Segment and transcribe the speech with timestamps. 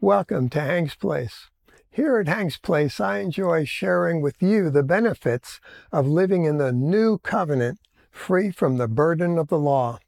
[0.00, 1.48] Welcome to Hank's Place.
[1.90, 5.58] Here at Hank's Place, I enjoy sharing with you the benefits
[5.90, 7.80] of living in the new covenant,
[8.12, 9.98] free from the burden of the law.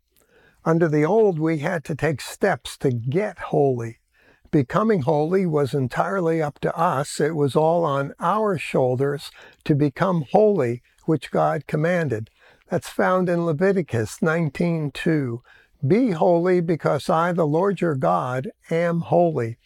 [0.65, 3.99] Under the old, we had to take steps to get holy.
[4.53, 7.19] Becoming holy was entirely up to us.
[7.19, 9.33] It was all on our shoulders
[9.65, 12.31] to become holy, which God commanded.
[12.69, 15.43] That's found in Leviticus 19:2.
[15.85, 19.57] Be holy because I, the Lord your God, am holy.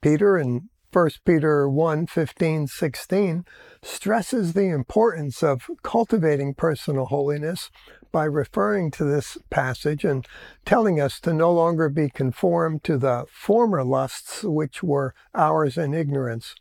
[0.00, 3.44] Peter in 1 Peter 1 15, 16
[3.82, 7.70] stresses the importance of cultivating personal holiness
[8.10, 10.26] by referring to this passage and
[10.64, 15.94] telling us to no longer be conformed to the former lusts which were ours in
[15.94, 16.56] ignorance.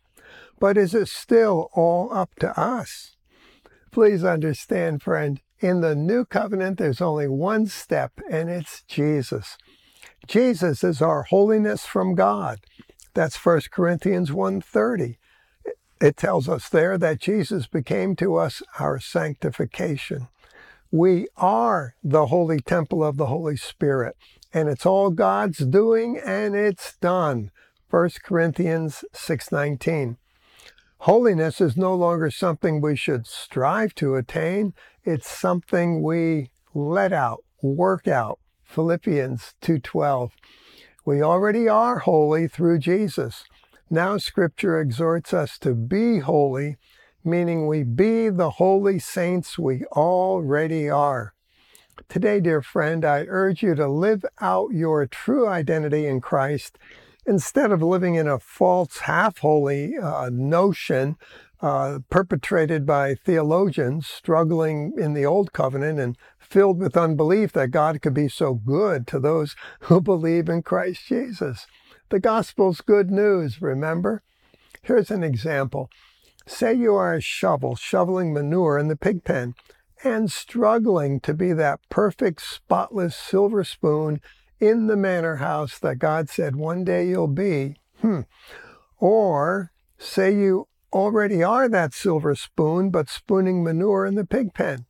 [0.59, 3.15] But is it still all up to us?
[3.91, 9.57] Please understand, friend, in the new covenant, there's only one step, and it's Jesus.
[10.27, 12.59] Jesus is our holiness from God.
[13.13, 15.17] That's 1 Corinthians 1:30.
[16.01, 20.27] It tells us there that Jesus became to us our sanctification.
[20.91, 24.15] We are the holy temple of the Holy Spirit,
[24.53, 27.51] and it's all God's doing and it's done.
[27.89, 30.17] 1 Corinthians 6:19.
[31.03, 34.73] Holiness is no longer something we should strive to attain,
[35.03, 38.39] it's something we let out, work out.
[38.63, 40.31] Philippians 2:12.
[41.05, 43.45] We already are holy through Jesus.
[43.89, 46.77] Now, Scripture exhorts us to be holy,
[47.23, 51.33] meaning we be the holy saints we already are.
[52.07, 56.77] Today, dear friend, I urge you to live out your true identity in Christ
[57.25, 61.15] instead of living in a false, half holy uh, notion
[61.61, 68.01] uh, perpetrated by theologians struggling in the Old Covenant and filled with unbelief that God
[68.01, 71.67] could be so good to those who believe in Christ Jesus.
[72.09, 74.23] The gospel's good news, remember?
[74.81, 75.89] Here's an example.
[76.47, 79.53] Say you are a shovel shoveling manure in the pig pen
[80.03, 84.21] and struggling to be that perfect, spotless silver spoon
[84.59, 87.75] in the manor house that God said one day you'll be.
[88.01, 88.21] Hmm.
[88.97, 94.85] Or say you already are that silver spoon, but spooning manure in the pig pen.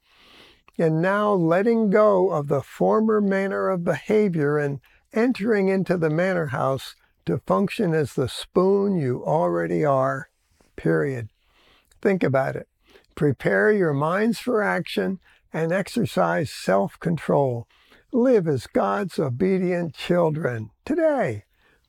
[0.77, 4.79] And now letting go of the former manner of behavior and
[5.13, 6.95] entering into the manor house
[7.25, 10.29] to function as the spoon you already are.
[10.75, 11.29] Period.
[12.01, 12.67] Think about it.
[13.15, 15.19] Prepare your minds for action
[15.51, 17.67] and exercise self control.
[18.11, 21.43] Live as God's obedient children today.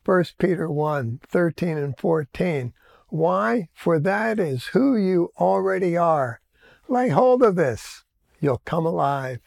[0.04, 2.72] 1 Peter 1 13 and 14.
[3.10, 3.69] Why?
[3.75, 6.41] For that is who you already are.
[6.88, 8.04] Lay hold of this.
[8.41, 9.41] You'll come alive.